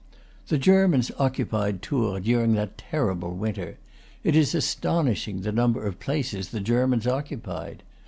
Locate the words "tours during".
1.83-2.53